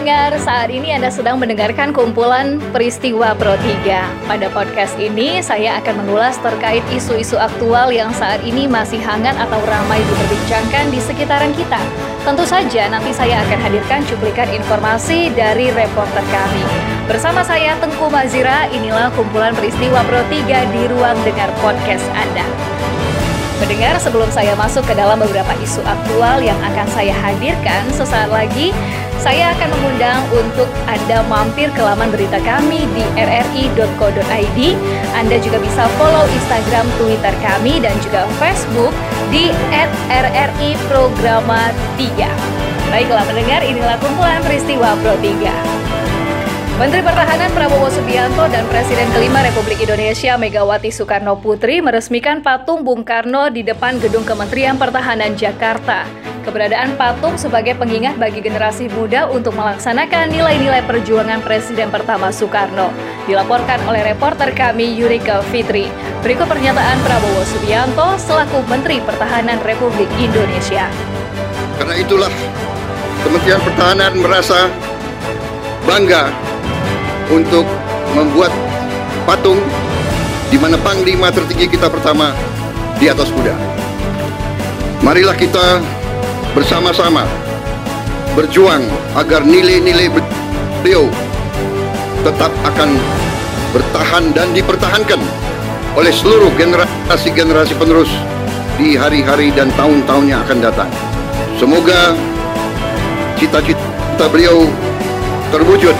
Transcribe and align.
Pendengar, 0.00 0.32
saat 0.40 0.72
ini 0.72 0.96
Anda 0.96 1.12
sedang 1.12 1.36
mendengarkan 1.36 1.92
kumpulan 1.92 2.56
peristiwa 2.72 3.36
Pro 3.36 3.52
3. 3.52 4.24
Pada 4.24 4.48
podcast 4.48 4.96
ini, 4.96 5.44
saya 5.44 5.76
akan 5.76 6.00
mengulas 6.00 6.40
terkait 6.40 6.80
isu-isu 6.88 7.36
aktual 7.36 7.92
yang 7.92 8.08
saat 8.16 8.40
ini 8.40 8.64
masih 8.64 8.96
hangat 8.96 9.36
atau 9.36 9.60
ramai 9.68 10.00
diperbincangkan 10.00 10.88
di 10.88 11.04
sekitaran 11.04 11.52
kita. 11.52 11.76
Tentu 12.24 12.48
saja 12.48 12.88
nanti 12.88 13.12
saya 13.12 13.44
akan 13.44 13.60
hadirkan 13.60 14.00
cuplikan 14.08 14.48
informasi 14.56 15.36
dari 15.36 15.68
reporter 15.68 16.24
kami. 16.32 16.64
Bersama 17.04 17.44
saya 17.44 17.76
Tengku 17.76 18.08
Mazira, 18.08 18.72
inilah 18.72 19.12
kumpulan 19.12 19.52
peristiwa 19.52 20.00
Pro 20.08 20.24
3 20.32 20.48
di 20.48 20.82
ruang 20.96 21.20
dengar 21.28 21.52
podcast 21.60 22.08
Anda. 22.16 22.48
Mendengar 23.60 24.00
sebelum 24.00 24.32
saya 24.32 24.56
masuk 24.56 24.88
ke 24.88 24.96
dalam 24.96 25.20
beberapa 25.20 25.52
isu 25.60 25.84
aktual 25.84 26.40
yang 26.40 26.56
akan 26.72 26.88
saya 26.88 27.12
hadirkan 27.12 27.84
sesaat 27.92 28.32
lagi, 28.32 28.72
saya 29.20 29.52
akan 29.52 29.68
mengundang 29.76 30.24
untuk 30.32 30.64
Anda 30.88 31.20
mampir 31.28 31.68
ke 31.76 31.82
laman 31.84 32.08
berita 32.08 32.40
kami 32.40 32.88
di 32.96 33.04
rri.co.id. 33.20 34.58
Anda 35.12 35.36
juga 35.44 35.60
bisa 35.60 35.84
follow 36.00 36.24
Instagram, 36.24 36.88
Twitter 36.96 37.34
kami 37.44 37.84
dan 37.84 37.92
juga 38.00 38.24
Facebook 38.40 38.96
di 39.28 39.52
@rri-programa 40.08 41.68
3. 42.00 42.32
Baiklah 42.88 43.22
mendengar, 43.28 43.60
inilah 43.60 44.00
kumpulan 44.00 44.40
peristiwa 44.40 44.96
Pro 45.04 45.14
3. 45.20 45.52
Menteri 46.80 47.04
Pertahanan 47.04 47.52
Prabowo 47.52 47.89
Subianto 48.20 48.52
dan 48.52 48.68
Presiden 48.68 49.08
kelima 49.16 49.40
Republik 49.40 49.80
Indonesia 49.80 50.36
Megawati 50.36 50.92
Soekarno 50.92 51.40
Putri 51.40 51.80
meresmikan 51.80 52.44
patung 52.44 52.84
Bung 52.84 53.00
Karno 53.00 53.48
di 53.48 53.64
depan 53.64 53.96
Gedung 53.96 54.28
Kementerian 54.28 54.76
Pertahanan 54.76 55.32
Jakarta. 55.40 56.04
Keberadaan 56.44 57.00
patung 57.00 57.40
sebagai 57.40 57.80
pengingat 57.80 58.20
bagi 58.20 58.44
generasi 58.44 58.92
muda 58.92 59.24
untuk 59.24 59.56
melaksanakan 59.56 60.36
nilai-nilai 60.36 60.84
perjuangan 60.84 61.40
Presiden 61.40 61.88
pertama 61.88 62.28
Soekarno. 62.28 62.92
Dilaporkan 63.24 63.88
oleh 63.88 64.12
reporter 64.12 64.52
kami 64.52 65.00
Yurika 65.00 65.40
Fitri. 65.48 65.88
Berikut 66.20 66.44
pernyataan 66.44 67.00
Prabowo 67.00 67.40
Subianto 67.48 68.20
selaku 68.20 68.68
Menteri 68.68 69.00
Pertahanan 69.00 69.64
Republik 69.64 70.12
Indonesia. 70.20 70.92
Karena 71.80 71.96
itulah 71.96 72.28
Kementerian 73.24 73.64
Pertahanan 73.64 74.12
merasa 74.20 74.68
bangga 75.88 76.28
untuk 77.32 77.64
membuat 78.14 78.52
patung 79.24 79.60
di 80.50 80.58
mana 80.58 80.74
panglima 80.82 81.30
tertinggi 81.30 81.70
kita 81.70 81.86
pertama 81.86 82.34
di 82.98 83.06
atas 83.06 83.30
kuda. 83.30 83.54
Marilah 85.00 85.38
kita 85.38 85.80
bersama-sama 86.52 87.24
berjuang 88.34 88.82
agar 89.16 89.46
nilai-nilai 89.46 90.10
beliau 90.82 91.08
tetap 92.26 92.52
akan 92.66 92.98
bertahan 93.72 94.34
dan 94.34 94.50
dipertahankan 94.52 95.20
oleh 95.94 96.12
seluruh 96.14 96.50
generasi-generasi 96.58 97.74
penerus 97.78 98.10
di 98.78 98.94
hari-hari 98.94 99.50
dan 99.54 99.70
tahun-tahun 99.74 100.24
yang 100.30 100.40
akan 100.46 100.58
datang. 100.62 100.90
Semoga 101.58 102.14
cita-cita 103.36 104.26
beliau 104.30 104.68
terwujud 105.50 105.96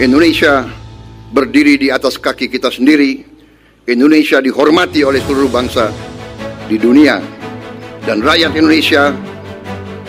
Indonesia 0.00 0.79
berdiri 1.30 1.78
di 1.78 1.88
atas 1.88 2.18
kaki 2.18 2.50
kita 2.50 2.68
sendiri. 2.68 3.22
Indonesia 3.90 4.38
dihormati 4.38 5.02
oleh 5.02 5.18
seluruh 5.24 5.50
bangsa 5.50 5.90
di 6.66 6.76
dunia. 6.78 7.18
Dan 8.04 8.22
rakyat 8.22 8.54
Indonesia 8.54 9.14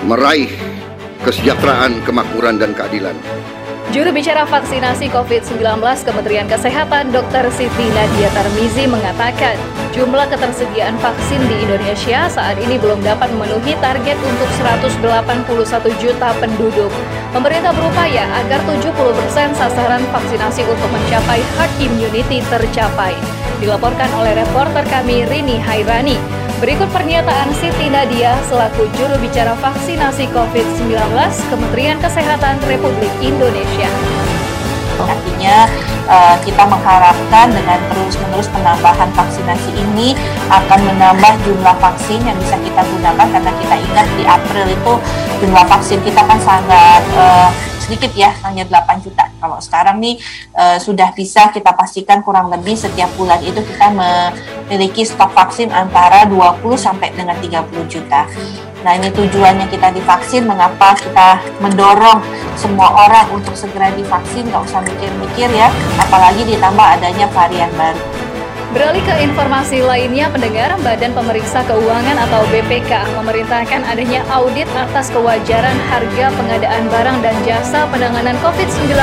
meraih 0.06 0.50
kesejahteraan, 1.22 2.02
kemakmuran, 2.06 2.58
dan 2.58 2.74
keadilan. 2.74 3.14
Juru 3.92 4.16
bicara 4.16 4.48
vaksinasi 4.48 5.12
COVID-19 5.12 5.60
Kementerian 6.08 6.48
Kesehatan 6.48 7.12
Dr. 7.12 7.52
Siti 7.52 7.92
Nadia 7.92 8.32
Tarmizi 8.32 8.88
mengatakan 8.88 9.60
jumlah 9.92 10.32
ketersediaan 10.32 10.96
vaksin 11.04 11.44
di 11.52 11.60
Indonesia 11.60 12.32
saat 12.32 12.56
ini 12.64 12.80
belum 12.80 13.04
dapat 13.04 13.28
memenuhi 13.36 13.76
target 13.84 14.16
untuk 14.24 14.48
181 14.64 15.92
juta 16.00 16.32
penduduk. 16.40 16.88
Pemerintah 17.36 17.76
berupaya 17.76 18.32
agar 18.40 18.64
70% 18.64 19.60
sasaran 19.60 20.08
vaksinasi 20.08 20.64
untuk 20.72 20.88
mencapai 20.88 21.44
herd 21.60 21.74
immunity 21.84 22.40
tercapai. 22.48 23.12
Dilaporkan 23.60 24.08
oleh 24.16 24.40
reporter 24.40 24.88
kami 24.88 25.28
Rini 25.28 25.60
Hairani. 25.60 26.16
Berikut 26.62 26.94
pernyataan 26.94 27.50
Siti 27.58 27.90
Nadia 27.90 28.38
selaku 28.46 28.86
juru 28.94 29.18
bicara 29.18 29.58
vaksinasi 29.58 30.30
COVID-19 30.30 30.94
Kementerian 31.50 31.98
Kesehatan 31.98 32.62
Republik 32.70 33.10
Indonesia. 33.18 33.90
Artinya 35.02 35.66
uh, 36.06 36.38
kita 36.46 36.62
mengharapkan 36.70 37.50
dengan 37.50 37.82
terus-menerus 37.90 38.46
penambahan 38.54 39.10
vaksinasi 39.10 39.74
ini 39.74 40.14
akan 40.54 40.86
menambah 40.86 41.34
jumlah 41.50 41.76
vaksin 41.82 42.22
yang 42.22 42.38
bisa 42.38 42.54
kita 42.62 42.86
gunakan 42.86 43.26
karena 43.26 43.52
kita 43.58 43.76
ingat 43.82 44.08
di 44.14 44.24
April 44.30 44.66
itu 44.70 44.94
jumlah 45.42 45.66
vaksin 45.66 45.98
kita 46.06 46.22
kan 46.22 46.38
sangat 46.46 47.02
uh, 47.18 47.50
sedikit 47.92 48.16
ya, 48.16 48.32
hanya 48.48 48.64
8 48.64 49.04
juta. 49.04 49.28
Kalau 49.36 49.60
sekarang 49.60 50.00
nih 50.00 50.16
uh, 50.56 50.80
sudah 50.80 51.12
bisa 51.12 51.52
kita 51.52 51.76
pastikan 51.76 52.24
kurang 52.24 52.48
lebih 52.48 52.80
setiap 52.80 53.12
bulan 53.20 53.44
itu 53.44 53.60
kita 53.60 53.92
memiliki 53.92 55.04
stok 55.04 55.36
vaksin 55.36 55.68
antara 55.76 56.24
20 56.24 56.64
sampai 56.80 57.12
dengan 57.12 57.36
30 57.36 57.68
juta. 57.92 58.32
Nah 58.88 58.96
ini 58.96 59.12
tujuannya 59.12 59.68
kita 59.68 59.92
divaksin, 59.92 60.48
mengapa 60.48 60.96
kita 60.96 61.44
mendorong 61.60 62.24
semua 62.56 62.96
orang 62.96 63.28
untuk 63.36 63.60
segera 63.60 63.92
divaksin, 63.92 64.48
nggak 64.48 64.64
usah 64.64 64.80
mikir-mikir 64.88 65.52
ya, 65.52 65.68
apalagi 66.00 66.48
ditambah 66.48 66.88
adanya 66.96 67.28
varian 67.36 67.70
baru. 67.76 68.31
Beralih 68.72 69.04
ke 69.04 69.28
informasi 69.28 69.84
lainnya, 69.84 70.32
pendengar 70.32 70.72
Badan 70.80 71.12
Pemeriksa 71.12 71.60
Keuangan 71.68 72.16
atau 72.24 72.48
BPK 72.56 73.04
memerintahkan 73.20 73.84
adanya 73.84 74.24
audit 74.32 74.64
atas 74.72 75.12
kewajaran 75.12 75.76
harga 75.92 76.32
pengadaan 76.32 76.88
barang 76.88 77.20
dan 77.20 77.36
jasa 77.44 77.84
penanganan 77.92 78.40
COVID-19 78.40 78.96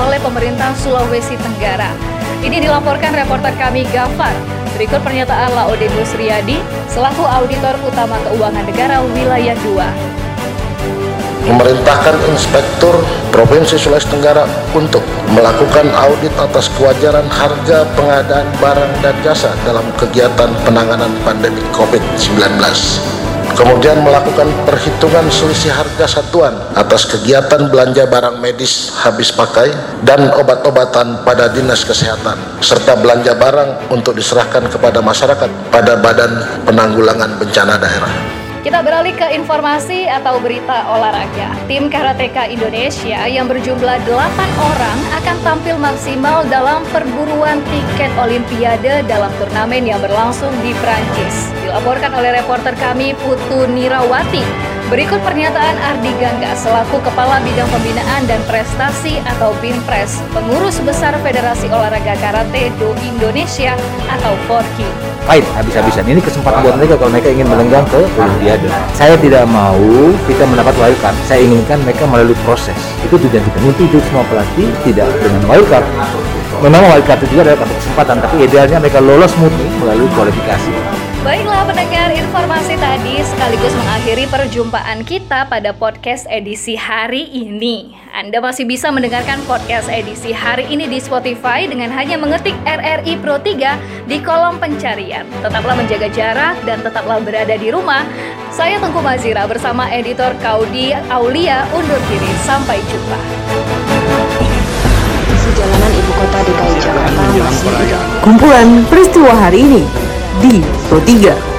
oleh 0.00 0.16
pemerintah 0.16 0.72
Sulawesi 0.80 1.36
Tenggara. 1.36 1.92
Ini 2.40 2.64
dilaporkan 2.64 3.12
reporter 3.12 3.52
kami 3.60 3.84
Gafar. 3.92 4.32
Berikut 4.80 5.04
pernyataan 5.04 5.60
Laode 5.60 5.92
Nusriyadi 5.92 6.56
selaku 6.88 7.28
Auditor 7.28 7.76
Utama 7.84 8.16
Keuangan 8.24 8.64
Negara 8.64 9.04
Wilayah 9.12 9.60
2 9.60 10.21
memerintahkan 11.46 12.16
Inspektur 12.30 12.94
Provinsi 13.34 13.74
Sulawesi 13.80 14.12
Tenggara 14.12 14.46
untuk 14.76 15.02
melakukan 15.32 15.90
audit 15.94 16.32
atas 16.38 16.70
kewajaran 16.78 17.26
harga 17.26 17.88
pengadaan 17.98 18.48
barang 18.60 18.92
dan 19.02 19.14
jasa 19.26 19.50
dalam 19.66 19.84
kegiatan 19.98 20.50
penanganan 20.62 21.10
pandemi 21.26 21.62
COVID-19 21.74 22.38
kemudian 23.52 24.00
melakukan 24.00 24.48
perhitungan 24.64 25.28
selisih 25.28 25.72
harga 25.72 26.08
satuan 26.08 26.56
atas 26.72 27.04
kegiatan 27.04 27.68
belanja 27.68 28.08
barang 28.08 28.40
medis 28.40 28.92
habis 29.04 29.28
pakai 29.28 29.68
dan 30.02 30.32
obat-obatan 30.32 31.20
pada 31.22 31.52
Dinas 31.52 31.84
Kesehatan 31.84 32.64
serta 32.64 32.96
belanja 32.96 33.36
barang 33.36 33.92
untuk 33.92 34.16
diserahkan 34.16 34.66
kepada 34.72 35.04
masyarakat 35.04 35.50
pada 35.68 35.92
Badan 36.00 36.64
Penanggulangan 36.64 37.36
Bencana 37.36 37.76
Daerah. 37.76 38.41
Kita 38.62 38.78
beralih 38.78 39.10
ke 39.18 39.26
informasi 39.34 40.06
atau 40.06 40.38
berita 40.38 40.86
olahraga. 40.86 41.50
Tim 41.66 41.90
Karateka 41.90 42.46
Indonesia 42.46 43.26
yang 43.26 43.50
berjumlah 43.50 44.06
8 44.06 44.14
orang 44.70 44.98
akan 45.18 45.36
tampil 45.42 45.74
maksimal 45.82 46.46
dalam 46.46 46.86
perburuan 46.94 47.58
tiket 47.66 48.14
Olimpiade 48.22 49.02
dalam 49.10 49.34
turnamen 49.42 49.82
yang 49.82 49.98
berlangsung 49.98 50.54
di 50.62 50.70
Prancis. 50.78 51.50
Dilaporkan 51.66 52.14
oleh 52.14 52.38
reporter 52.38 52.78
kami 52.78 53.18
Putu 53.18 53.66
Nirawati. 53.66 54.71
Berikut 54.92 55.24
pernyataan 55.24 55.80
Ardi 55.80 56.12
Gangga 56.20 56.52
selaku 56.52 57.00
Kepala 57.00 57.40
Bidang 57.40 57.64
Pembinaan 57.72 58.28
dan 58.28 58.36
Prestasi 58.44 59.24
atau 59.24 59.56
BINPRES, 59.64 60.20
pengurus 60.36 60.84
besar 60.84 61.16
Federasi 61.24 61.72
Olahraga 61.72 62.12
Karate 62.20 62.68
Do 62.76 62.92
Indonesia 63.00 63.72
atau 64.12 64.36
FORKI. 64.44 64.84
Baik, 65.24 65.48
habis-habisan. 65.56 66.04
Ini 66.04 66.20
kesempatan 66.20 66.60
buat 66.60 66.76
mereka 66.76 67.00
kalau 67.00 67.08
mereka 67.08 67.32
ingin 67.32 67.48
melenggang 67.48 67.88
ke 67.88 68.04
Olimpiade. 68.20 68.68
Saya 68.92 69.16
tidak 69.16 69.48
mau 69.48 69.80
kita 70.28 70.44
mendapat 70.44 70.76
wildcard. 70.76 71.16
Saya 71.24 71.40
inginkan 71.40 71.80
mereka 71.88 72.04
melalui 72.04 72.36
proses. 72.44 72.76
Itu 73.00 73.16
tujuan 73.16 73.40
kita. 73.48 73.58
Mimpi 73.64 73.88
itu 73.88 73.96
semua 74.12 74.28
pelatih 74.28 74.68
tidak 74.84 75.08
dengan 75.24 75.40
wildcard. 75.48 75.88
Memang 76.60 76.84
wildcard 76.92 77.24
itu 77.24 77.40
juga 77.40 77.48
adalah 77.48 77.64
kesempatan, 77.64 78.16
tapi 78.20 78.44
idealnya 78.44 78.76
mereka 78.76 79.00
lolos 79.00 79.32
murni 79.40 79.72
melalui 79.80 80.12
kualifikasi 80.12 80.72
Baiklah 81.22 81.62
pendengar, 81.70 82.10
informasi 82.10 82.74
tadi 82.82 83.22
sekaligus 83.22 83.70
mengakhiri 83.78 84.26
perjumpaan 84.26 85.06
kita 85.06 85.46
pada 85.46 85.70
podcast 85.70 86.26
edisi 86.26 86.74
hari 86.74 87.30
ini. 87.30 87.94
Anda 88.10 88.42
masih 88.42 88.66
bisa 88.66 88.90
mendengarkan 88.90 89.38
podcast 89.46 89.86
edisi 89.86 90.34
hari 90.34 90.66
ini 90.66 90.90
di 90.90 90.98
Spotify 90.98 91.70
dengan 91.70 91.94
hanya 91.94 92.18
mengetik 92.18 92.58
RRI 92.66 93.22
Pro 93.22 93.38
3 93.38 94.10
di 94.10 94.18
kolom 94.18 94.58
pencarian. 94.58 95.22
Tetaplah 95.46 95.78
menjaga 95.78 96.10
jarak 96.10 96.58
dan 96.66 96.82
tetaplah 96.82 97.22
berada 97.22 97.54
di 97.54 97.70
rumah. 97.70 98.02
Saya 98.50 98.82
Tengku 98.82 98.98
Mazira 98.98 99.46
bersama 99.46 99.86
editor 99.94 100.34
Kaudi 100.42 100.90
Aulia 101.06 101.70
undur 101.70 102.02
diri. 102.10 102.34
Sampai 102.42 102.82
jumpa. 102.90 103.18
Jalanan 105.52 105.92
ibu 105.94 106.12
kota 106.18 106.38
DKI 106.42 106.76
Jakarta 106.82 107.22
masih 107.38 107.70
Kumpulan 108.26 108.82
peristiwa 108.90 109.30
hari 109.30 109.62
ini 109.62 110.01
di 110.42 110.60
Pro 110.88 111.00
3. 111.00 111.51